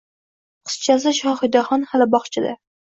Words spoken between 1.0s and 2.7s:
Shohidaxon hali bog`chada